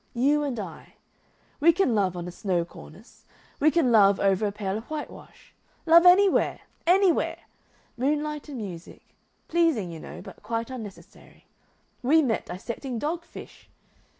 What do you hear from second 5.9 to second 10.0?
anywhere. Anywhere! Moonlight and music pleasing, you